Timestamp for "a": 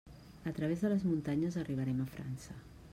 0.45-0.51, 2.01-2.11